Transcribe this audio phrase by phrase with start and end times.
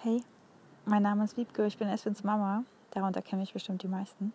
[0.00, 0.22] Hey,
[0.84, 2.62] mein Name ist Wiebke, ich bin Eswins Mama.
[2.92, 4.32] Darunter kenne ich bestimmt die meisten.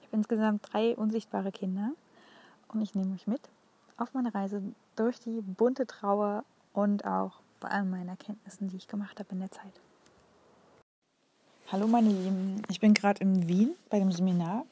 [0.00, 1.90] Ich habe insgesamt drei unsichtbare Kinder
[2.68, 3.42] und ich nehme euch mit
[3.98, 4.62] auf meine Reise
[4.94, 9.40] durch die bunte Trauer und auch bei all meinen Erkenntnissen, die ich gemacht habe in
[9.40, 9.80] der Zeit.
[11.70, 14.64] Hallo meine Lieben, ich bin gerade in Wien bei dem Seminar,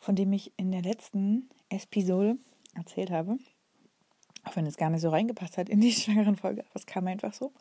[0.00, 2.36] von dem ich in der letzten Episode
[2.74, 3.38] erzählt habe.
[4.42, 7.06] Auch wenn es gar nicht so reingepasst hat in die schwangeren Folge, aber es kam
[7.06, 7.52] einfach so.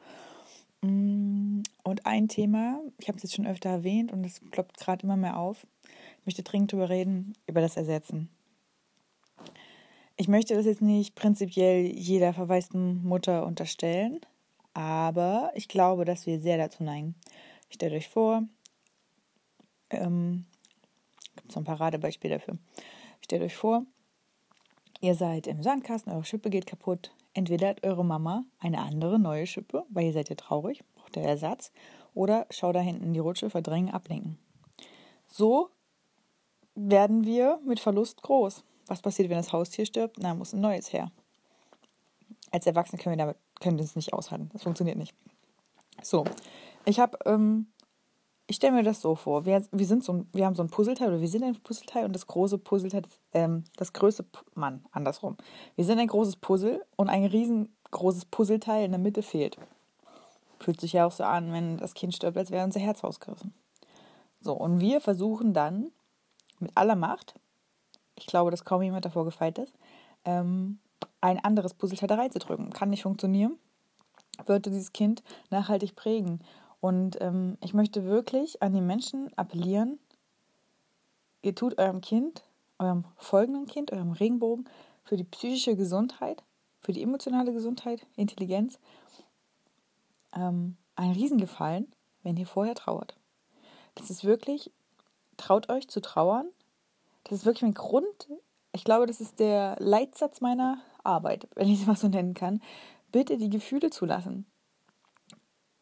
[0.86, 5.04] Mm, und ein Thema, ich habe es jetzt schon öfter erwähnt und es ploppt gerade
[5.04, 5.66] immer mehr auf.
[6.20, 8.30] Ich möchte dringend darüber reden, über das Ersetzen.
[10.18, 14.22] Ich möchte das jetzt nicht prinzipiell jeder verwaisten Mutter unterstellen,
[14.74, 17.16] aber ich glaube, dass wir sehr dazu neigen.
[17.70, 18.44] Stellt euch vor,
[19.90, 20.46] ähm,
[21.36, 22.58] gibt so ein Paradebeispiel dafür.
[23.22, 23.86] Stellt euch vor,
[25.02, 29.46] ihr seid im Sandkasten, eure Schippe geht kaputt, Entweder hat eure Mama eine andere neue
[29.46, 31.72] Schippe, weil ihr seid ja traurig, braucht der Ersatz,
[32.14, 34.40] oder schau da hinten in die Rutsche, verdrängen, ablenken.
[35.28, 35.70] So
[36.76, 38.64] werden wir mit Verlust groß.
[38.88, 40.18] Was passiert, wenn das Haustier stirbt?
[40.20, 41.12] Na, muss ein neues her.
[42.52, 44.50] Als Erwachsene können wir damit können es nicht aushalten.
[44.54, 45.14] Das funktioniert nicht.
[46.02, 46.26] So,
[46.86, 47.68] ich habe ähm,
[48.48, 49.46] ich stelle mir das so vor.
[49.46, 52.14] Wir, wir, sind so, wir haben so ein Puzzleteil oder wir sind ein Puzzleteil und
[52.14, 55.36] das große Puzzleteil, ähm, das größte, Mann, andersrum.
[55.76, 59.58] Wir sind ein großes Puzzle und ein riesengroßes Puzzleteil in der Mitte fehlt.
[60.60, 63.54] Fühlt sich ja auch so an, wenn das Kind stirbt, als wäre unser Herz rausgerissen.
[64.42, 65.92] So, und wir versuchen dann
[66.60, 67.34] mit aller Macht,
[68.16, 69.74] ich glaube, dass kaum jemand davor gefeit ist,
[70.24, 70.80] ähm,
[71.20, 72.72] ein anderes Puzzleteil da reinzudrücken.
[72.72, 73.58] Kann nicht funktionieren,
[74.46, 76.42] würde dieses Kind nachhaltig prägen.
[76.86, 79.98] Und ähm, ich möchte wirklich an die Menschen appellieren,
[81.42, 82.44] ihr tut eurem Kind,
[82.78, 84.70] eurem folgenden Kind, eurem Regenbogen
[85.04, 86.44] für die psychische Gesundheit,
[86.82, 88.78] für die emotionale Gesundheit, Intelligenz
[90.36, 91.92] ähm, einen Riesengefallen,
[92.22, 93.18] wenn ihr vorher trauert.
[93.96, 94.72] Das ist wirklich,
[95.38, 96.50] traut euch zu trauern.
[97.24, 98.30] Das ist wirklich mein Grund.
[98.74, 102.62] Ich glaube, das ist der Leitsatz meiner Arbeit, wenn ich es mal so nennen kann.
[103.12, 104.46] Bitte die Gefühle zulassen.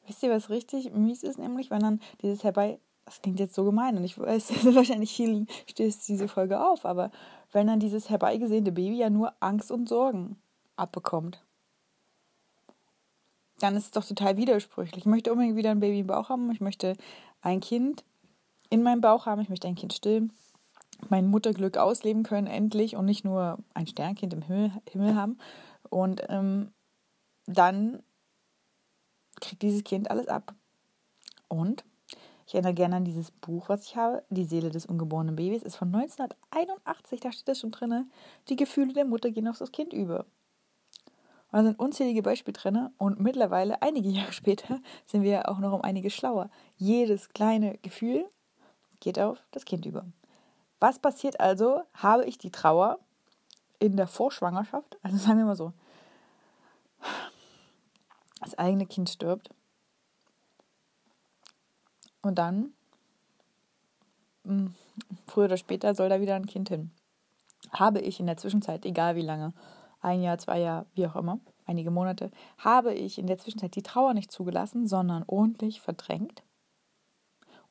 [0.05, 3.63] Wisst ihr, was richtig mies ist, nämlich, wenn dann dieses herbei, das klingt jetzt so
[3.63, 5.21] gemein und ich weiß, wahrscheinlich
[5.67, 7.11] stößt diese Folge auf, aber
[7.51, 10.37] wenn dann dieses herbeigesehnte Baby ja nur Angst und Sorgen
[10.75, 11.43] abbekommt,
[13.59, 14.99] dann ist es doch total widersprüchlich.
[14.99, 16.97] Ich möchte unbedingt wieder ein Baby im Bauch haben, ich möchte
[17.41, 18.03] ein Kind
[18.69, 20.33] in meinem Bauch haben, ich möchte ein Kind stillen,
[21.09, 25.37] mein Mutterglück ausleben können, endlich und nicht nur ein Sternkind im Himmel, Himmel haben.
[25.89, 26.71] Und ähm,
[27.45, 28.01] dann
[29.43, 30.53] kriegt dieses Kind alles ab.
[31.47, 31.83] Und
[32.47, 35.75] ich erinnere gerne an dieses Buch, was ich habe, Die Seele des ungeborenen Babys, ist
[35.75, 38.11] von 1981, da steht das schon drin.
[38.49, 40.25] Die Gefühle der Mutter gehen auf das Kind über.
[41.51, 45.73] Und da sind unzählige Beispiele drin und mittlerweile, einige Jahre später, sind wir auch noch
[45.73, 46.49] um einiges schlauer.
[46.77, 48.25] Jedes kleine Gefühl
[48.99, 50.05] geht auf das Kind über.
[50.79, 51.81] Was passiert also?
[51.93, 52.99] Habe ich die Trauer
[53.79, 54.97] in der Vorschwangerschaft?
[55.01, 55.73] Also sagen wir mal so,
[58.43, 59.49] das eigene Kind stirbt.
[62.21, 62.73] Und dann,
[64.45, 64.73] hm,
[65.27, 66.91] früher oder später, soll da wieder ein Kind hin.
[67.71, 69.53] Habe ich in der Zwischenzeit, egal wie lange,
[70.01, 73.83] ein Jahr, zwei Jahre, wie auch immer, einige Monate, habe ich in der Zwischenzeit die
[73.83, 76.43] Trauer nicht zugelassen, sondern ordentlich verdrängt,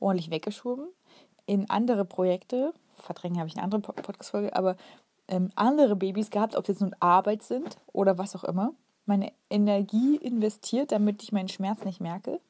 [0.00, 0.88] ordentlich weggeschoben,
[1.46, 4.76] in andere Projekte, verdrängen habe ich eine andere Podcast-Folge, aber
[5.28, 8.72] ähm, andere Babys gehabt, ob es jetzt nun Arbeit sind oder was auch immer,
[9.04, 12.40] meine Energie investiert, damit ich meinen Schmerz nicht merke,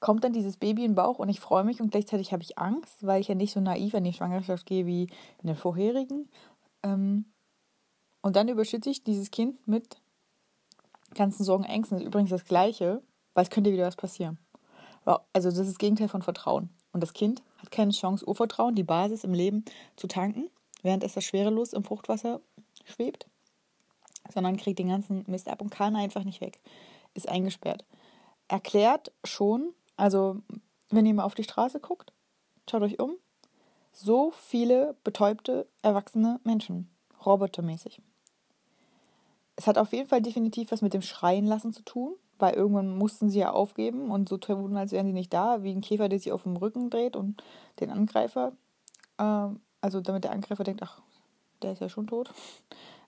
[0.00, 2.58] kommt dann dieses Baby in den Bauch und ich freue mich und gleichzeitig habe ich
[2.58, 5.04] Angst, weil ich ja nicht so naiv an die Schwangerschaft gehe wie
[5.40, 6.28] in den vorherigen.
[6.82, 7.24] Ähm,
[8.20, 9.96] und dann überschütte ich dieses Kind mit
[11.14, 11.96] ganzen Sorgen, Ängsten.
[11.96, 14.38] Das ist übrigens das Gleiche, weil es könnte wieder was passieren.
[15.04, 16.70] Also das ist das Gegenteil von Vertrauen.
[16.92, 19.64] Und das Kind hat keine Chance, Urvertrauen, die Basis im Leben
[19.96, 20.50] zu tanken,
[20.82, 22.40] während es das schwerelos im Fruchtwasser
[22.84, 23.26] schwebt
[24.34, 26.60] sondern kriegt den ganzen Mist ab und kann einfach nicht weg.
[27.14, 27.84] Ist eingesperrt.
[28.48, 30.36] Erklärt schon, also
[30.90, 32.12] wenn ihr mal auf die Straße guckt,
[32.68, 33.16] schaut euch um,
[33.92, 36.90] so viele betäubte, erwachsene Menschen,
[37.24, 38.02] robotermäßig.
[39.56, 42.98] Es hat auf jeden Fall definitiv was mit dem Schreien lassen zu tun, weil irgendwann
[42.98, 46.08] mussten sie ja aufgeben und so tun, als wären sie nicht da, wie ein Käfer,
[46.08, 47.42] der sich auf dem Rücken dreht und
[47.78, 48.52] den Angreifer,
[49.18, 49.48] äh,
[49.80, 51.00] also damit der Angreifer denkt, ach,
[51.62, 52.32] der ist ja schon tot,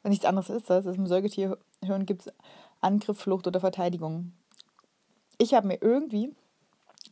[0.08, 0.86] nichts anderes ist das.
[0.86, 2.32] Im Säugetierhirn gibt es
[2.80, 4.32] Angriff, Flucht oder Verteidigung.
[5.38, 6.34] Ich habe mir irgendwie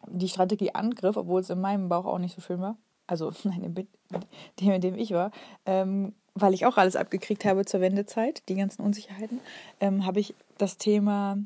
[0.07, 2.77] die Strategie Angriff, obwohl es in meinem Bauch auch nicht so schön war,
[3.07, 5.31] also nein, in dem, in dem ich war,
[5.67, 9.41] ähm, weil ich auch alles abgekriegt habe zur Wendezeit, die ganzen Unsicherheiten,
[9.81, 11.39] ähm, habe ich das Thema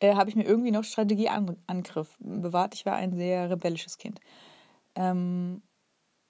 [0.00, 2.74] äh, habe ich mir irgendwie noch Strategieangriff bewahrt.
[2.74, 4.20] Ich war ein sehr rebellisches Kind.
[4.94, 5.62] Ähm,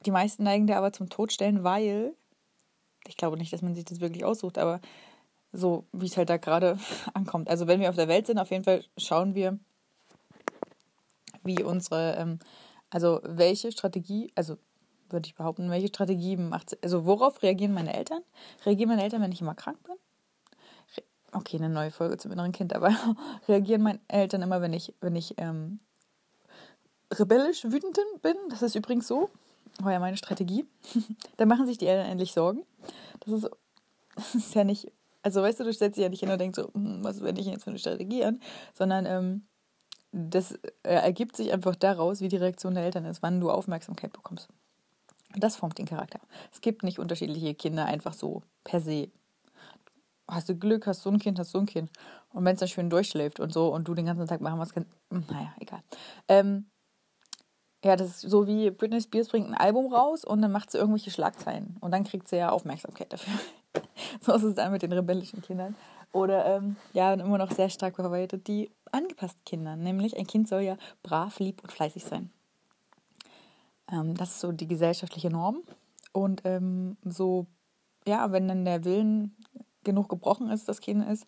[0.05, 2.15] die meisten neigen da aber zum Todstellen, weil
[3.09, 4.81] ich glaube nicht, dass man sich das wirklich aussucht, aber
[5.53, 6.79] so wie es halt da gerade
[7.15, 7.49] ankommt.
[7.49, 9.59] Also wenn wir auf der Welt sind, auf jeden Fall schauen wir,
[11.43, 12.39] wie unsere, ähm,
[12.91, 14.59] also welche Strategie, also
[15.09, 18.23] würde ich behaupten, welche Strategie macht, also worauf reagieren meine Eltern?
[18.65, 19.95] Reagieren meine Eltern, wenn ich immer krank bin?
[20.97, 22.91] Re okay, eine neue Folge zum inneren Kind, aber
[23.49, 25.79] reagieren meine Eltern immer, wenn ich, wenn ich ähm,
[27.13, 28.37] rebellisch wütend bin?
[28.51, 29.31] Das ist übrigens so,
[29.85, 30.65] ja meine Strategie.
[31.37, 32.65] Dann machen sich die Eltern endlich Sorgen.
[33.21, 33.51] Das ist,
[34.17, 34.93] das ist ja nicht,
[35.23, 37.41] also weißt du, du stellst dich ja nicht hin und denkst so, hm, was wende
[37.41, 38.41] ich jetzt für eine Strategie an,
[38.75, 39.47] sondern ähm,
[40.13, 44.13] das äh, ergibt sich einfach daraus, wie die Reaktion der Eltern ist, wann du Aufmerksamkeit
[44.13, 44.49] bekommst.
[45.37, 46.21] Das formt den Charakter.
[46.53, 49.11] Es gibt nicht unterschiedliche Kinder einfach so per se.
[50.29, 51.91] Hast du Glück, hast so ein Kind, hast so ein Kind.
[52.31, 54.75] Und wenn es dann schön durchschläft und so und du den ganzen Tag machen was
[54.75, 54.87] hm,
[55.31, 55.83] naja, egal.
[56.29, 56.67] Ähm,
[57.87, 60.79] ja, das ist so wie Britney Spears bringt ein Album raus und dann macht sie
[60.79, 61.77] irgendwelche Schlagzeilen.
[61.81, 63.33] Und dann kriegt sie ja Aufmerksamkeit dafür.
[64.21, 65.77] so ist es dann mit den rebellischen Kindern.
[66.13, 69.77] Oder ähm, ja, immer noch sehr stark verwaltet die angepassten Kinder.
[69.77, 72.31] Nämlich ein Kind soll ja brav, lieb und fleißig sein.
[73.93, 75.63] Ähm, das ist so die gesellschaftliche Norm.
[76.13, 77.47] Und ähm, so,
[78.05, 79.37] ja, wenn dann der Willen
[79.85, 81.27] genug gebrochen ist, das Kind ist,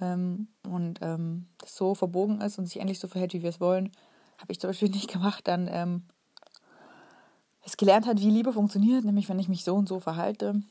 [0.00, 3.92] ähm, und ähm, so verbogen ist und sich endlich so verhält, wie wir es wollen,
[4.40, 6.02] habe ich zum Beispiel nicht gemacht, dann ähm,
[7.64, 10.62] es gelernt hat, wie Liebe funktioniert, nämlich wenn ich mich so und so verhalte.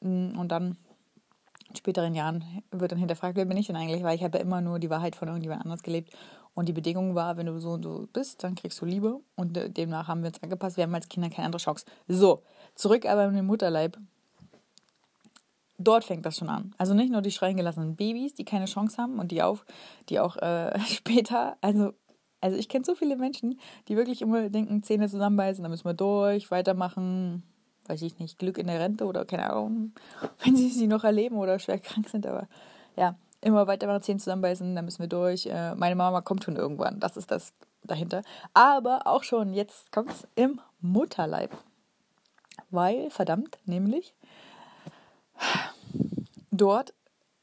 [0.00, 0.76] Mm, und dann
[1.68, 4.02] in späteren Jahren wird dann hinterfragt, wer bin ich denn eigentlich?
[4.02, 6.12] Weil ich habe ja immer nur die Wahrheit von irgendjemand anders gelebt.
[6.54, 9.20] Und die Bedingung war, wenn du so und so bist, dann kriegst du Liebe.
[9.36, 10.76] Und äh, demnach haben wir uns angepasst.
[10.76, 11.86] Wir haben als Kinder keine andere Chance.
[12.08, 12.42] So,
[12.74, 13.96] zurück aber in den Mutterleib.
[15.78, 16.74] Dort fängt das schon an.
[16.76, 19.64] Also nicht nur die schreien gelassenen Babys, die keine Chance haben und die, auf,
[20.10, 21.94] die auch äh, später, also
[22.42, 23.58] also ich kenne so viele Menschen,
[23.88, 27.44] die wirklich immer denken, Zähne zusammenbeißen, dann müssen wir durch, weitermachen,
[27.86, 29.92] weiß ich nicht, Glück in der Rente oder keine Ahnung,
[30.44, 32.48] wenn sie sie noch erleben oder schwer krank sind, aber
[32.96, 35.46] ja, immer weitermachen, Zähne zusammenbeißen, dann müssen wir durch.
[35.46, 37.54] Äh, meine Mama kommt schon irgendwann, das ist das
[37.84, 38.22] dahinter.
[38.54, 41.56] Aber auch schon, jetzt kommt es im Mutterleib.
[42.70, 44.14] Weil, verdammt, nämlich
[46.50, 46.92] dort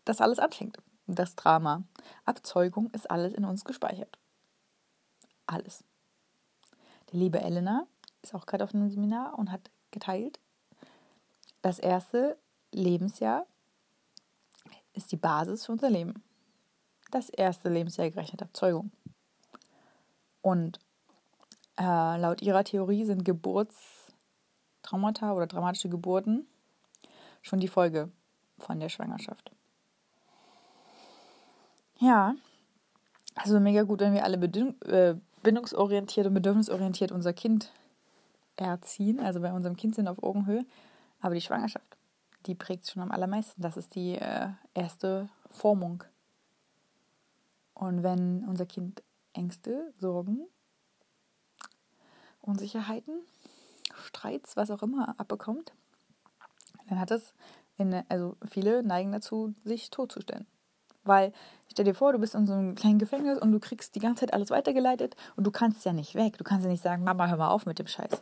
[0.05, 0.77] das alles anfängt.
[1.07, 1.83] Das Drama.
[2.25, 4.18] Abzeugung ist alles in uns gespeichert
[5.49, 5.83] alles.
[7.11, 7.87] Die liebe Elena
[8.21, 10.39] ist auch gerade auf einem Seminar und hat geteilt,
[11.61, 12.37] das erste
[12.71, 13.45] Lebensjahr
[14.93, 16.23] ist die Basis für unser Leben.
[17.11, 18.91] Das erste Lebensjahr gerechnet Zeugung.
[20.41, 20.79] Und
[21.77, 26.47] äh, laut ihrer Theorie sind Geburtstraumata oder dramatische Geburten
[27.41, 28.11] schon die Folge
[28.57, 29.51] von der Schwangerschaft.
[31.97, 32.35] Ja,
[33.35, 37.71] also mega gut, wenn wir alle Beding äh, bindungsorientiert und bedürfnisorientiert unser Kind
[38.55, 40.65] erziehen, also bei unserem Kind sind auf Augenhöhe.
[41.21, 41.97] Aber die Schwangerschaft,
[42.45, 43.61] die prägt schon am allermeisten.
[43.61, 46.03] Das ist die äh, erste Formung.
[47.73, 49.03] Und wenn unser Kind
[49.33, 50.47] Ängste, Sorgen,
[52.41, 53.21] Unsicherheiten,
[54.05, 55.73] Streits, was auch immer abbekommt,
[56.87, 57.33] dann hat es,
[58.09, 60.47] also viele neigen dazu, sich totzustellen.
[61.03, 61.33] Weil
[61.67, 64.21] stell dir vor, du bist in so einem kleinen Gefängnis und du kriegst die ganze
[64.21, 66.37] Zeit alles weitergeleitet und du kannst ja nicht weg.
[66.37, 68.21] Du kannst ja nicht sagen, Mama, hör mal auf mit dem Scheiß.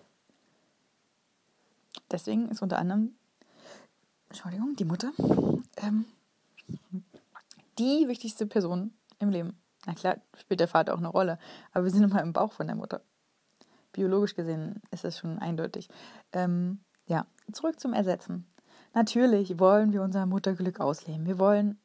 [2.12, 3.16] Deswegen ist unter anderem,
[4.30, 5.12] Entschuldigung, die Mutter,
[5.78, 6.06] ähm,
[7.78, 9.58] die wichtigste Person im Leben.
[9.86, 11.40] Na klar, spielt der Vater auch eine Rolle,
[11.74, 13.02] aber wir sind immer im Bauch von der Mutter.
[13.92, 15.90] Biologisch gesehen ist das schon eindeutig.
[16.34, 18.46] Ähm, ja, zurück zum Ersetzen.
[18.94, 21.26] Natürlich wollen wir unser Mutterglück ausleben.
[21.26, 21.80] Wir wollen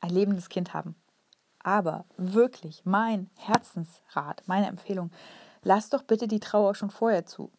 [0.00, 0.96] ein lebendes Kind haben.
[1.58, 5.10] Aber wirklich, mein Herzensrat, meine Empfehlung,
[5.62, 7.50] lass doch bitte die Trauer schon vorher zu.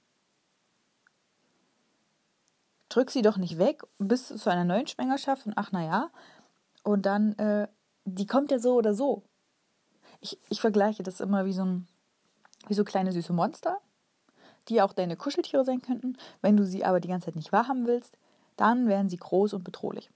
[2.90, 6.10] Drück sie doch nicht weg bis zu einer neuen Schwangerschaft und ach naja,
[6.84, 7.68] und dann, äh,
[8.06, 9.24] die kommt ja so oder so.
[10.22, 11.88] Ich, ich vergleiche das immer wie so, ein,
[12.68, 13.82] wie so kleine süße Monster,
[14.70, 16.18] die auch deine Kuscheltiere sein könnten.
[16.42, 18.18] Wenn du sie aber die ganze Zeit nicht wahrhaben willst,
[18.56, 20.10] dann werden sie groß und bedrohlich.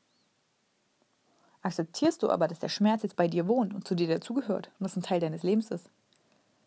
[1.62, 4.84] Akzeptierst du aber, dass der Schmerz jetzt bei dir wohnt und zu dir dazugehört und
[4.84, 5.90] das ein Teil deines Lebens ist,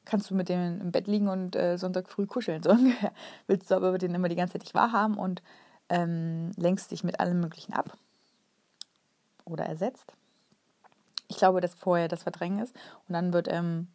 [0.05, 2.63] kannst du mit dem im Bett liegen und äh, Sonntag früh kuscheln.
[2.63, 3.13] So ungefähr.
[3.47, 5.43] Willst du aber den immer die ganze Zeit nicht wahrhaben und
[5.89, 7.97] ähm, lenkst dich mit allem Möglichen ab
[9.45, 10.15] oder ersetzt.
[11.29, 12.75] Ich glaube, dass vorher das Verdrängen ist
[13.09, 13.89] und dann wird, ähm,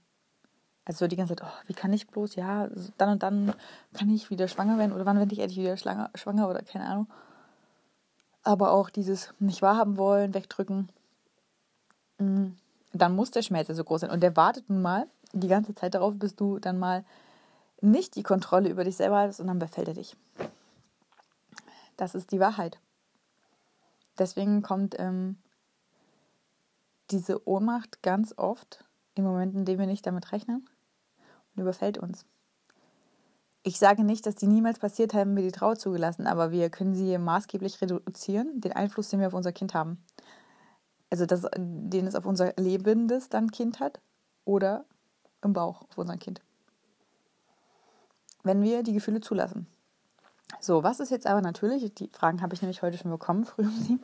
[0.85, 3.53] also die ganze Zeit, oh, wie kann ich bloß, ja, dann und dann
[3.93, 7.07] kann ich wieder schwanger werden oder wann werde ich endlich wieder schwanger oder keine Ahnung
[8.43, 10.89] aber auch dieses nicht wahrhaben wollen, wegdrücken.
[12.17, 12.48] Mm,
[12.93, 14.12] dann muss der Schmerz ja so groß sein.
[14.12, 17.05] Und der wartet nun mal die ganze Zeit darauf, bis du dann mal
[17.81, 20.15] nicht die Kontrolle über dich selber hast und dann befällt er dich.
[21.98, 22.79] Das ist die Wahrheit.
[24.17, 25.38] Deswegen kommt ähm,
[27.12, 28.84] diese Ohnmacht ganz oft
[29.15, 30.67] in Momenten, in denen wir nicht damit rechnen
[31.55, 32.25] und überfällt uns.
[33.63, 36.95] Ich sage nicht, dass die niemals passiert haben, wir die Trauer zugelassen, aber wir können
[36.95, 40.01] sie maßgeblich reduzieren, den Einfluss, den wir auf unser Kind haben.
[41.09, 43.99] Also, das, den es auf unser lebendes dann Kind hat
[44.45, 44.85] oder
[45.43, 46.41] im Bauch auf unser Kind.
[48.43, 49.67] Wenn wir die Gefühle zulassen.
[50.61, 53.63] So, was ist jetzt aber natürlich, die Fragen habe ich nämlich heute schon bekommen, früh
[53.63, 54.01] um sieben,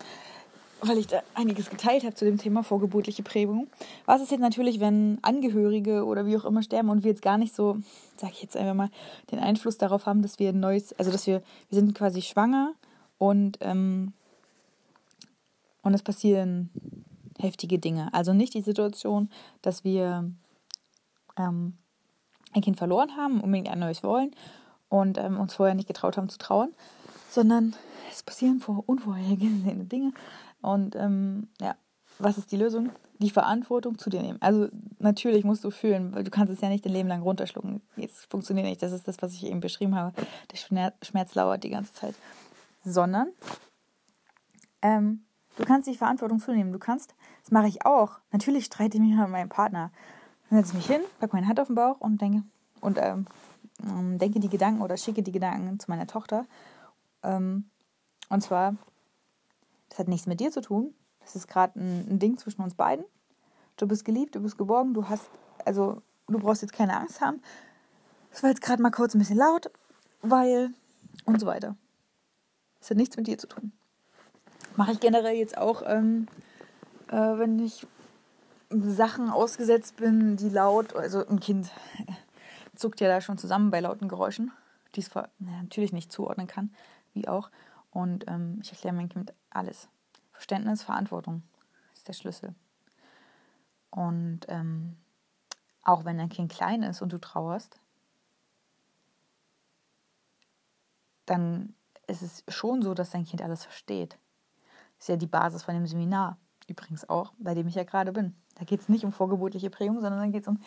[0.81, 3.67] weil ich da einiges geteilt habe zu dem Thema vorgeburtliche Prägung.
[4.05, 7.37] Was ist jetzt natürlich, wenn Angehörige oder wie auch immer sterben und wir jetzt gar
[7.37, 7.77] nicht so,
[8.17, 8.89] sage ich jetzt einfach mal,
[9.31, 12.73] den Einfluss darauf haben, dass wir ein neues, also dass wir, wir sind quasi schwanger
[13.17, 14.13] und, ähm,
[15.81, 16.69] und es passieren
[17.39, 18.13] heftige Dinge.
[18.13, 19.29] Also nicht die Situation,
[19.61, 20.31] dass wir
[21.37, 21.77] ähm,
[22.53, 24.31] ein Kind verloren haben, unbedingt ein neues wollen
[24.89, 26.73] und ähm, uns vorher nicht getraut haben zu trauern,
[27.29, 27.75] sondern
[28.11, 30.13] es passieren vor unvorhergesehene Dinge.
[30.65, 31.75] Und ähm, ja,
[32.17, 32.89] was ist die Lösung?
[33.19, 34.41] Die Verantwortung zu dir nehmen.
[34.41, 34.67] Also
[34.97, 37.81] natürlich musst du fühlen, weil du kannst es ja nicht dein Leben lang runterschlucken.
[37.95, 38.81] Jetzt funktioniert nicht.
[38.81, 40.13] Das ist das, was ich eben beschrieben habe.
[40.51, 42.15] Der Schmerz lauert die ganze Zeit.
[42.83, 43.27] Sondern
[44.81, 45.23] ähm,
[45.55, 46.73] du kannst die Verantwortung zunehmen.
[46.73, 48.17] Du kannst, das mache ich auch.
[48.31, 49.91] Natürlich streite ich mich mit meinem Partner.
[50.49, 52.43] Dann setze ich mich hin, packe meine Hand auf den Bauch und denke
[52.81, 53.27] und ähm,
[54.17, 56.45] denke die Gedanken oder schicke die Gedanken zu meiner Tochter.
[57.23, 57.69] Ähm,
[58.29, 58.75] und zwar,
[59.95, 60.93] das hat nichts mit dir zu tun.
[61.21, 63.05] Das ist gerade ein, ein Ding zwischen uns beiden.
[63.77, 65.29] Du bist geliebt, du bist geborgen, du hast,
[65.63, 67.41] also du brauchst jetzt keine Angst haben.
[68.29, 69.71] Es war jetzt gerade mal kurz ein bisschen laut,
[70.21, 70.71] weil
[71.23, 71.77] und so weiter.
[72.81, 73.71] Das hat nichts mit dir zu tun.
[74.75, 76.27] Mache ich generell jetzt auch, ähm,
[77.07, 77.87] äh, wenn ich
[78.69, 81.71] Sachen ausgesetzt bin, die laut, also ein Kind
[82.75, 84.51] zuckt ja da schon zusammen bei lauten Geräuschen,
[84.95, 85.09] die es
[85.39, 86.75] natürlich nicht zuordnen kann,
[87.13, 87.49] wie auch.
[87.95, 89.87] Und ähm, ich erkläre meinem Kind alles.
[90.33, 91.43] Verständnis, Verantwortung
[91.93, 92.53] ist der Schlüssel.
[93.89, 94.97] Und ähm,
[95.81, 97.79] auch wenn dein Kind klein ist und du trauerst,
[101.25, 101.73] dann
[102.05, 104.19] ist es schon so, dass dein Kind alles versteht.
[104.97, 106.37] Das ist ja die Basis von dem Seminar.
[106.67, 108.35] Übrigens auch, bei dem ich ja gerade bin.
[108.55, 110.59] Da geht es nicht um vorgeburtliche Prägung, sondern dann geht es um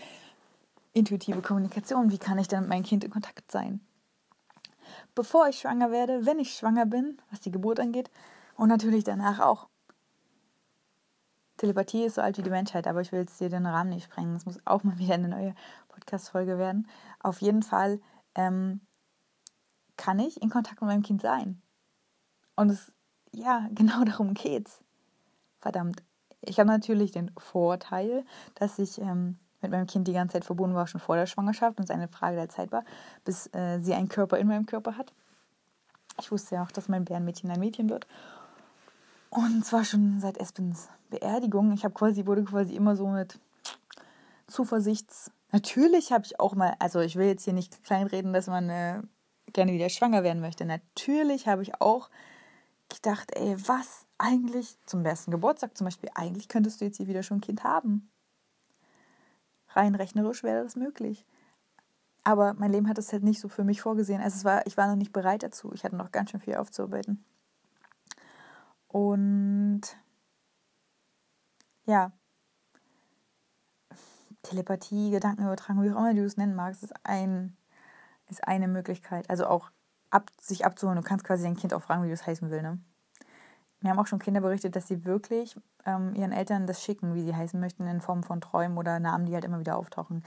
[0.95, 2.11] intuitive Kommunikation.
[2.11, 3.83] Wie kann ich dann mit meinem Kind in Kontakt sein?
[5.15, 8.11] Bevor ich schwanger werde, wenn ich schwanger bin, was die Geburt angeht,
[8.57, 9.69] und natürlich danach auch.
[11.57, 14.05] Telepathie ist so alt wie die Menschheit, aber ich will jetzt dir den Rahmen nicht
[14.05, 14.35] sprengen.
[14.35, 15.55] Das muss auch mal wieder eine neue
[15.89, 16.89] Podcast-Folge werden.
[17.21, 18.01] Auf jeden Fall
[18.35, 18.81] ähm,
[19.97, 21.61] kann ich in Kontakt mit meinem Kind sein.
[22.57, 22.93] Und es,
[23.33, 24.83] ja, genau darum geht's.
[25.61, 26.03] Verdammt.
[26.41, 30.77] Ich habe natürlich den Vorteil, dass ich ähm, mit meinem Kind die ganze Zeit verbunden
[30.77, 32.85] war, schon vor der Schwangerschaft und es eine Frage der Zeit war,
[33.25, 35.13] bis äh, sie einen Körper in meinem Körper hat.
[36.21, 38.07] Ich wusste ja auch, dass mein Bärenmädchen ein Mädchen wird.
[39.31, 41.73] Und zwar schon seit Espens Beerdigung.
[41.73, 43.39] Ich habe quasi, wurde quasi immer so mit
[44.47, 45.31] Zuversichts.
[45.53, 49.01] Natürlich habe ich auch mal, also ich will jetzt hier nicht kleinreden, dass man äh,
[49.53, 50.65] gerne wieder schwanger werden möchte.
[50.65, 52.11] Natürlich habe ich auch
[52.89, 57.23] gedacht, ey, was eigentlich zum besten Geburtstag zum Beispiel, eigentlich könntest du jetzt hier wieder
[57.23, 58.11] schon ein Kind haben.
[59.71, 61.27] Rein rechnerisch wäre das möglich.
[62.25, 64.21] Aber mein Leben hat es halt nicht so für mich vorgesehen.
[64.21, 65.73] Also es war, ich war noch nicht bereit dazu.
[65.73, 67.25] Ich hatte noch ganz schön viel aufzuarbeiten.
[68.89, 69.83] Und
[71.85, 72.13] ja,
[74.43, 77.57] Telepathie, Gedankenübertragung, wie auch immer du es nennen magst, ist, ein,
[78.29, 79.29] ist eine Möglichkeit.
[79.31, 79.71] Also auch
[80.11, 81.01] ab, sich abzuholen.
[81.01, 82.63] Du kannst quasi dein Kind auch fragen, wie du es heißen will.
[82.63, 82.79] Ne?
[83.81, 85.57] Mir haben auch schon Kinder berichtet, dass sie wirklich
[85.87, 89.27] ähm, ihren Eltern das schicken, wie sie heißen möchten, in Form von Träumen oder Namen,
[89.27, 90.25] die halt immer wieder auftauchen.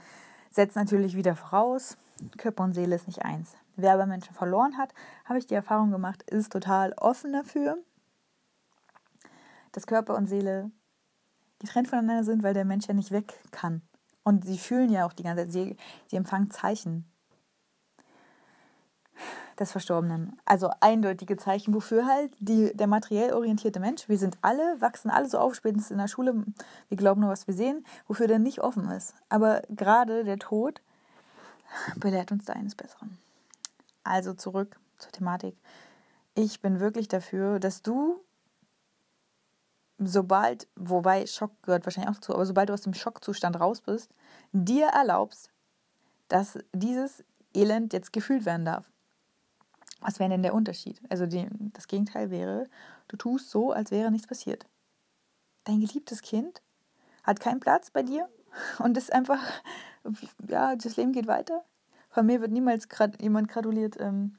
[0.50, 1.96] Setzt natürlich wieder voraus,
[2.38, 3.56] Körper und Seele ist nicht eins.
[3.76, 4.92] Wer aber Menschen verloren hat,
[5.24, 7.78] habe ich die Erfahrung gemacht, ist total offen dafür,
[9.72, 10.70] dass Körper und Seele
[11.58, 13.82] getrennt voneinander sind, weil der Mensch ja nicht weg kann.
[14.24, 17.11] Und sie fühlen ja auch die ganze Zeit, sie, sie empfangen Zeichen
[19.62, 20.38] des Verstorbenen.
[20.44, 25.28] Also eindeutige Zeichen, wofür halt die, der materiell orientierte Mensch, wir sind alle, wachsen alle
[25.28, 26.44] so auf, spätestens in der Schule,
[26.88, 29.14] wir glauben nur, was wir sehen, wofür der nicht offen ist.
[29.28, 30.82] Aber gerade der Tod
[31.96, 33.18] belehrt uns da eines Besseren.
[34.04, 35.56] Also zurück zur Thematik.
[36.34, 38.20] Ich bin wirklich dafür, dass du,
[39.98, 44.10] sobald, wobei Schock gehört wahrscheinlich auch dazu, aber sobald du aus dem Schockzustand raus bist,
[44.52, 45.50] dir erlaubst,
[46.28, 48.91] dass dieses Elend jetzt gefühlt werden darf.
[50.02, 51.00] Was wäre denn der Unterschied?
[51.08, 52.68] Also die, das Gegenteil wäre,
[53.08, 54.66] du tust so, als wäre nichts passiert.
[55.64, 56.60] Dein geliebtes Kind
[57.22, 58.28] hat keinen Platz bei dir
[58.78, 59.40] und ist einfach,
[60.48, 61.64] ja, das Leben geht weiter.
[62.10, 64.36] Von mir wird niemals grad, jemand gratuliert, ähm,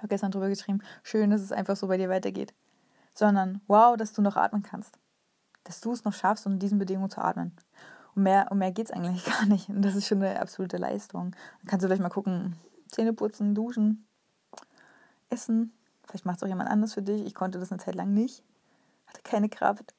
[0.00, 2.54] ich habe gestern drüber geschrieben, schön, dass es einfach so bei dir weitergeht.
[3.14, 4.98] Sondern, wow, dass du noch atmen kannst.
[5.64, 7.52] Dass du es noch schaffst, unter diesen Bedingungen zu atmen.
[8.14, 9.68] Und mehr, um mehr geht es eigentlich gar nicht.
[9.68, 11.32] Und das ist schon eine absolute Leistung.
[11.32, 12.56] Dann kannst du vielleicht mal gucken,
[12.88, 14.06] Zähne putzen, duschen,
[15.30, 15.72] essen.
[16.06, 17.24] Vielleicht macht es auch jemand anderes für dich.
[17.24, 18.42] Ich konnte das eine Zeit lang nicht.
[19.06, 19.94] Hatte keine Kraft.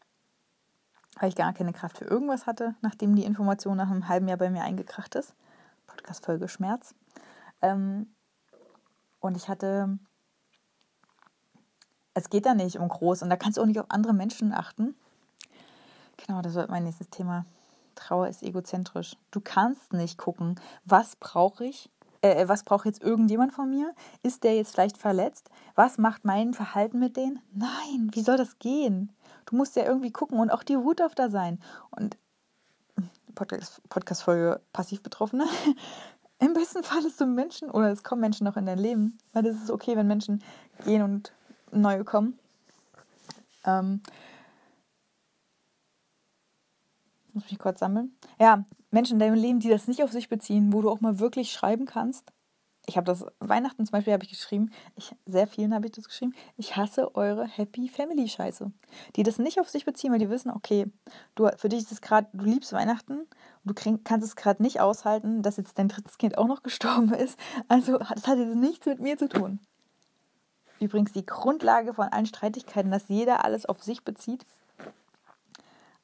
[1.19, 4.37] Weil ich gar keine Kraft für irgendwas hatte, nachdem die Information nach einem halben Jahr
[4.37, 5.33] bei mir eingekracht ist.
[5.87, 6.95] Podcast-Folge Schmerz.
[7.61, 8.07] Ähm,
[9.19, 9.99] und ich hatte.
[12.13, 14.51] Es geht da nicht um groß und da kannst du auch nicht auf andere Menschen
[14.51, 14.95] achten.
[16.17, 17.45] Genau, das wird mein nächstes Thema.
[17.95, 19.15] Trauer ist egozentrisch.
[19.31, 21.89] Du kannst nicht gucken, was brauche ich,
[22.21, 23.93] äh, was braucht jetzt irgendjemand von mir?
[24.23, 25.49] Ist der jetzt vielleicht verletzt?
[25.75, 27.39] Was macht mein Verhalten mit denen?
[27.53, 29.11] Nein, wie soll das gehen?
[29.45, 31.61] Du musst ja irgendwie gucken und auch die Wut darf da sein.
[31.91, 32.17] Und
[33.35, 35.45] Podcast-Folge passiv Betroffene.
[36.39, 39.45] Im besten Fall ist so Menschen oder es kommen Menschen noch in dein Leben, weil
[39.45, 40.43] es ist okay, wenn Menschen
[40.83, 41.33] gehen und
[41.71, 42.39] neue kommen.
[43.63, 44.01] Ähm,
[47.33, 48.17] muss mich kurz sammeln.
[48.39, 51.19] Ja, Menschen in deinem Leben, die das nicht auf sich beziehen, wo du auch mal
[51.19, 52.31] wirklich schreiben kannst.
[52.87, 56.07] Ich habe das Weihnachten zum Beispiel habe ich geschrieben, ich, sehr vielen habe ich das
[56.07, 58.71] geschrieben, ich hasse eure Happy Family Scheiße.
[59.15, 60.87] Die das nicht auf sich beziehen, weil die wissen, okay,
[61.35, 63.27] du, für dich ist es gerade, du liebst Weihnachten
[63.63, 67.13] du krieg, kannst es gerade nicht aushalten, dass jetzt dein drittes Kind auch noch gestorben
[67.13, 67.37] ist.
[67.67, 69.59] Also das hat jetzt nichts mit mir zu tun.
[70.79, 74.45] Übrigens die Grundlage von allen Streitigkeiten, dass jeder alles auf sich bezieht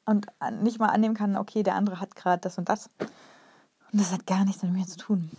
[0.08, 0.26] und
[0.62, 2.88] nicht mal annehmen kann, okay, der andere hat gerade das und das.
[3.92, 5.30] Und das hat gar nichts mit mir zu tun.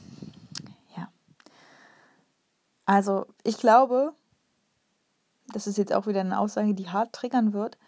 [0.96, 1.08] Ja.
[2.86, 4.14] Also, ich glaube,
[5.52, 7.80] das ist jetzt auch wieder eine Aussage, die hart triggern wird.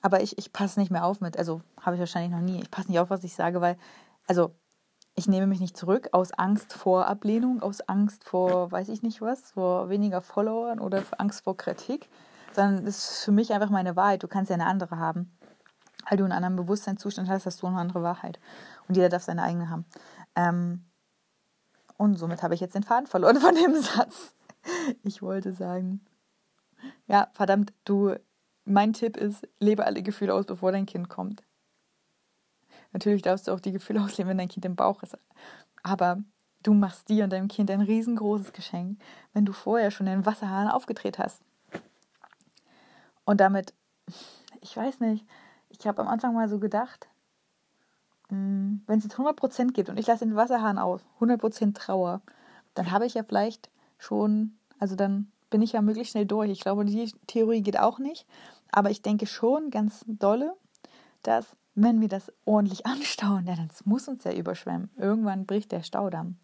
[0.00, 1.36] Aber ich, ich passe nicht mehr auf mit.
[1.36, 2.60] Also, habe ich wahrscheinlich noch nie.
[2.60, 3.78] Ich passe nicht auf, was ich sage, weil,
[4.26, 4.50] also,
[5.14, 9.20] ich nehme mich nicht zurück aus Angst vor Ablehnung, aus Angst vor, weiß ich nicht
[9.20, 12.08] was, vor weniger Followern oder Angst vor Kritik,
[12.54, 14.24] sondern es ist für mich einfach meine Wahrheit.
[14.24, 15.37] Du kannst ja eine andere haben
[16.08, 18.38] weil du einen anderen Bewusstseinszustand hast, hast du eine andere Wahrheit.
[18.88, 19.84] Und jeder darf seine eigene haben.
[20.36, 20.84] Ähm,
[21.96, 24.34] und somit habe ich jetzt den Faden verloren von dem Satz.
[25.02, 26.00] Ich wollte sagen,
[27.06, 28.14] ja, verdammt, du,
[28.64, 31.42] mein Tipp ist, lebe alle Gefühle aus, bevor dein Kind kommt.
[32.92, 35.18] Natürlich darfst du auch die Gefühle ausleben, wenn dein Kind im Bauch ist.
[35.82, 36.22] Aber
[36.62, 39.00] du machst dir und deinem Kind ein riesengroßes Geschenk,
[39.32, 41.42] wenn du vorher schon den Wasserhahn aufgedreht hast.
[43.24, 43.74] Und damit,
[44.60, 45.26] ich weiß nicht,
[45.70, 47.08] ich habe am Anfang mal so gedacht,
[48.28, 52.20] hm, wenn es jetzt 100% gibt und ich lasse den Wasserhahn aus, 100% Trauer,
[52.74, 56.50] dann habe ich ja vielleicht schon, also dann bin ich ja möglichst schnell durch.
[56.50, 58.26] Ich glaube, die Theorie geht auch nicht,
[58.70, 60.54] aber ich denke schon ganz dolle,
[61.22, 64.90] dass wenn wir das ordentlich anstauen, ja, dann muss uns ja überschwemmen.
[64.96, 66.36] Irgendwann bricht der Staudamm.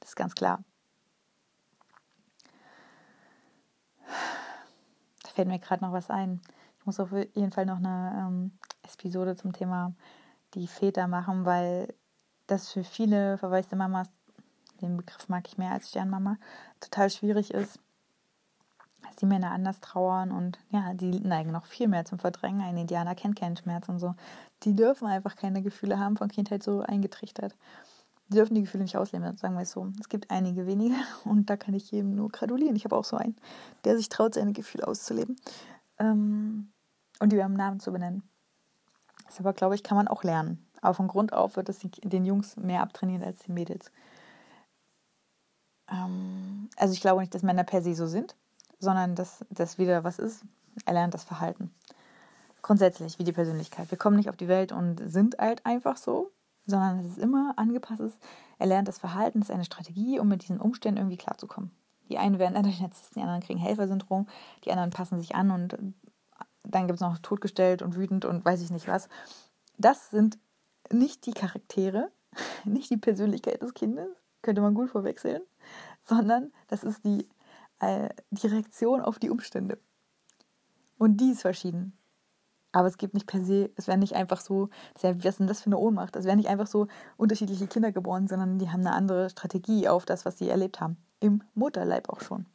[0.00, 0.62] Das ist ganz klar.
[5.22, 6.40] Da fällt mir gerade noch was ein.
[6.84, 9.94] Ich muss auf jeden Fall noch eine ähm, Episode zum Thema
[10.52, 11.94] die Väter machen, weil
[12.46, 14.08] das für viele verwaiste Mamas,
[14.82, 16.36] den Begriff mag ich mehr als Sternmama,
[16.80, 17.78] total schwierig ist,
[19.00, 22.60] dass die Männer anders trauern und ja, die neigen noch viel mehr zum Verdrängen.
[22.60, 24.14] Ein Indianer kennt keinen Schmerz und so.
[24.64, 27.56] Die dürfen einfach keine Gefühle haben, von Kindheit so eingetrichtert.
[28.28, 29.90] Die dürfen die Gefühle nicht ausleben, sagen wir es so.
[29.98, 32.76] Es gibt einige wenige und da kann ich jedem nur gratulieren.
[32.76, 33.36] Ich habe auch so einen,
[33.84, 35.36] der sich traut, seine Gefühle auszuleben.
[35.98, 36.73] Ähm,
[37.20, 38.22] und die beim Namen zu benennen.
[39.26, 40.66] Das aber, glaube ich, kann man auch lernen.
[40.80, 43.90] Aber von Grund auf wird es den Jungs mehr abtrainiert als den Mädels.
[45.90, 48.36] Ähm, also ich glaube nicht, dass Männer per se so sind,
[48.78, 50.44] sondern dass das wieder was ist.
[50.84, 51.74] Er lernt das Verhalten.
[52.62, 53.90] Grundsätzlich, wie die Persönlichkeit.
[53.90, 56.32] Wir kommen nicht auf die Welt und sind halt einfach so,
[56.66, 58.18] sondern es ist immer angepasst.
[58.58, 61.70] Er lernt das Verhalten, das ist eine Strategie, um mit diesen Umständen irgendwie klarzukommen.
[62.08, 64.26] Die einen werden Narzissten, die anderen kriegen Helfersyndrom,
[64.64, 65.78] die anderen passen sich an und
[66.64, 69.08] dann gibt es noch totgestellt und wütend und weiß ich nicht was.
[69.78, 70.38] Das sind
[70.90, 72.10] nicht die Charaktere,
[72.64, 74.08] nicht die Persönlichkeit des Kindes,
[74.42, 75.42] könnte man gut verwechseln,
[76.02, 77.28] sondern das ist die,
[77.80, 79.78] äh, die Reaktion auf die Umstände.
[80.98, 81.96] Und die ist verschieden.
[82.72, 84.68] Aber es gibt nicht per se, es werden nicht einfach so,
[85.00, 86.16] was ist denn das für eine Ohnmacht?
[86.16, 90.06] Es werden nicht einfach so unterschiedliche Kinder geboren, sondern die haben eine andere Strategie auf
[90.06, 90.96] das, was sie erlebt haben.
[91.20, 92.46] Im Mutterleib auch schon.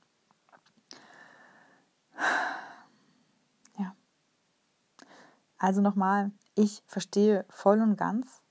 [5.60, 8.42] Also nochmal, ich verstehe voll und ganz,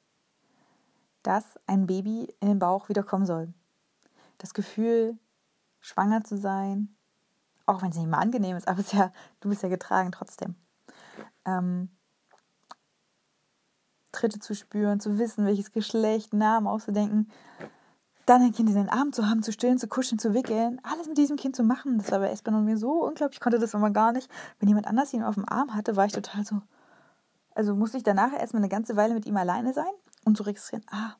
[1.23, 3.53] dass ein Baby in den Bauch wiederkommen soll.
[4.37, 5.18] Das Gefühl,
[5.81, 6.94] schwanger zu sein,
[7.66, 10.55] auch wenn es nicht mal angenehm ist, aber ja, du bist ja getragen trotzdem.
[11.44, 11.90] Ähm,
[14.12, 17.31] Tritte zu spüren, zu wissen, welches Geschlecht, Namen auszudenken.
[18.27, 21.09] Dann ein Kind in den Arm zu haben, zu stillen, zu kuscheln, zu wickeln, alles
[21.09, 21.99] mit diesem Kind zu machen.
[21.99, 23.37] Das war bei Espen und mir so unglaublich.
[23.37, 24.31] Ich konnte das immer gar nicht.
[24.59, 26.61] Wenn jemand anders ihn auf dem Arm hatte, war ich total so.
[27.59, 29.90] Also musste ich danach erstmal eine ganze Weile mit ihm alleine sein
[30.25, 31.16] und zu so registrieren, ah,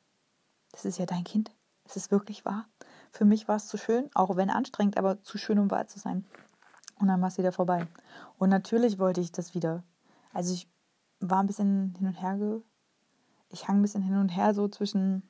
[0.71, 1.51] das ist ja dein Kind.
[1.83, 2.65] Es ist wirklich wahr.
[3.11, 5.99] Für mich war es zu schön, auch wenn anstrengend, aber zu schön, um wahr zu
[5.99, 6.23] sein.
[6.97, 7.85] Und dann war es wieder vorbei.
[8.37, 9.83] Und natürlich wollte ich das wieder.
[10.31, 10.69] Also ich
[11.19, 12.37] war ein bisschen hin und her.
[12.37, 12.61] Ge
[13.49, 15.23] ich hang ein bisschen hin und her so zwischen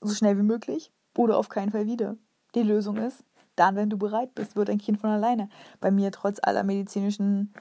[0.00, 2.16] so schnell wie möglich oder auf keinen Fall wieder.
[2.54, 3.24] Die Lösung ist,
[3.56, 5.48] dann, wenn du bereit bist, wird dein Kind von alleine.
[5.80, 7.52] Bei mir trotz aller medizinischen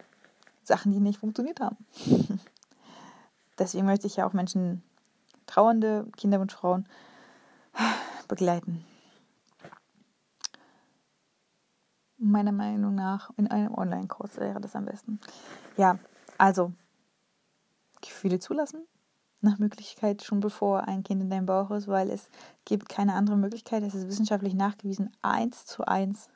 [0.64, 1.78] Sachen, die nicht funktioniert haben.
[3.60, 4.84] Deswegen möchte ich ja auch Menschen,
[5.46, 6.88] trauernde Kinder und Frauen,
[8.28, 8.86] begleiten.
[12.18, 15.20] Meiner Meinung nach in einem Online-Kurs wäre das am besten.
[15.76, 15.98] Ja,
[16.38, 16.72] also
[18.02, 18.86] Gefühle zulassen,
[19.42, 22.30] nach Möglichkeit schon bevor ein Kind in deinem Bauch ist, weil es
[22.66, 23.84] gibt keine andere Möglichkeit.
[23.84, 26.30] Es ist wissenschaftlich nachgewiesen, eins zu eins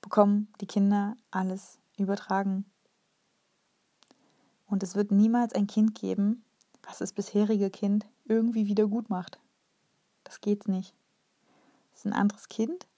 [0.00, 2.66] bekommen die Kinder alles übertragen.
[4.74, 6.42] Und es wird niemals ein Kind geben,
[6.82, 9.38] was das bisherige Kind irgendwie wieder gut macht.
[10.24, 10.96] Das geht nicht.
[11.92, 12.88] Es ist ein anderes Kind.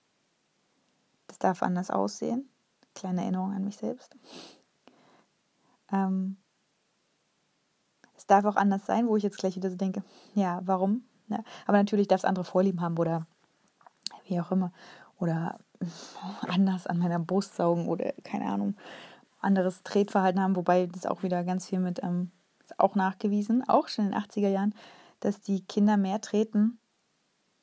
[1.27, 2.49] Das darf anders aussehen.
[2.95, 4.17] Kleine Erinnerung an mich selbst.
[5.93, 6.39] Ähm,
[8.17, 11.05] es darf auch anders sein, wo ich jetzt gleich wieder so denke, ja, warum?
[11.29, 13.27] Ja, aber natürlich darf es andere Vorlieben haben oder
[14.27, 14.73] wie auch immer.
[15.19, 15.59] Oder
[16.49, 18.77] anders an meiner Brust saugen oder keine Ahnung,
[19.41, 23.89] anderes Tretverhalten haben, wobei das auch wieder ganz viel mit, ähm, ist auch nachgewiesen, auch
[23.89, 24.75] schon in den 80er Jahren,
[25.21, 26.79] dass die Kinder mehr treten,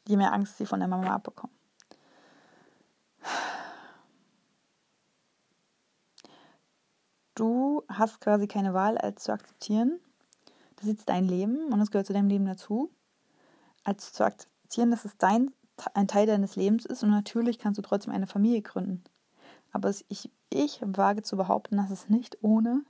[0.07, 1.55] je mehr Angst sie von der Mama abbekommen.
[7.35, 9.99] Du hast quasi keine Wahl, als zu akzeptieren,
[10.75, 12.91] das ist dein Leben und es gehört zu deinem Leben dazu,
[13.83, 15.51] als zu akzeptieren, dass es dein,
[15.93, 19.03] ein Teil deines Lebens ist und natürlich kannst du trotzdem eine Familie gründen.
[19.73, 22.85] Aber ich, ich wage zu behaupten, dass es nicht ohne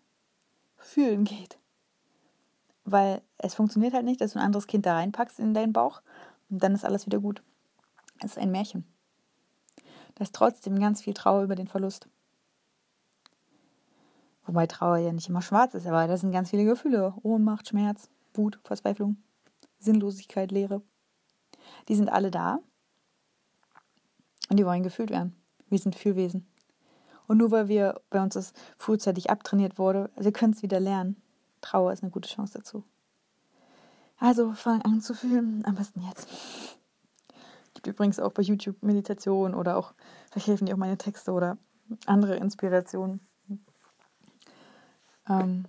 [0.77, 1.57] Fühlen geht.
[2.83, 6.01] Weil es funktioniert halt nicht, dass du ein anderes Kind da reinpackst in deinen Bauch
[6.49, 7.41] und dann ist alles wieder gut.
[8.19, 8.85] Es ist ein Märchen.
[10.15, 12.07] Da ist trotzdem ganz viel Trauer über den Verlust.
[14.45, 17.13] Wobei Trauer ja nicht immer schwarz ist, aber da sind ganz viele Gefühle.
[17.23, 19.17] Ohnmacht, Schmerz, Wut, Verzweiflung,
[19.79, 20.81] Sinnlosigkeit, Leere.
[21.87, 22.59] Die sind alle da
[24.49, 25.33] und die wollen gefühlt werden.
[25.69, 26.45] Wir sind Fühlwesen.
[27.27, 31.21] Und nur weil wir bei uns das frühzeitig abtrainiert wurde, wir können es wieder lernen.
[31.62, 32.83] Trauer ist eine gute Chance dazu.
[34.17, 36.27] Also fang an zu fühlen, am besten jetzt.
[37.73, 39.93] Gibt übrigens auch bei YouTube Meditation oder auch,
[40.31, 41.57] vielleicht helfen dir auch meine Texte oder
[42.05, 43.19] andere Inspirationen.
[45.29, 45.65] Ähm,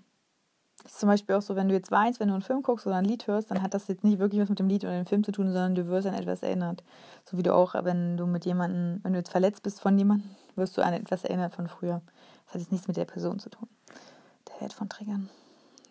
[0.84, 2.96] ist zum Beispiel auch so, wenn du jetzt weißt, wenn du einen Film guckst oder
[2.96, 5.06] ein Lied hörst, dann hat das jetzt nicht wirklich was mit dem Lied oder dem
[5.06, 6.84] Film zu tun, sondern du wirst an etwas erinnert.
[7.24, 10.28] So wie du auch, wenn du mit jemandem, wenn du jetzt verletzt bist von jemandem,
[10.56, 12.00] wirst du an etwas erinnert von früher.
[12.46, 13.68] Das hat jetzt nichts mit der Person zu tun.
[14.48, 15.28] Der Wert von Triggern.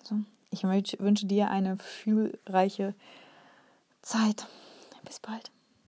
[0.04, 0.15] So.
[0.52, 2.93] Ich wünsche dir eine fühlreiche
[4.02, 4.47] Zeit.
[5.06, 5.53] Bis bald.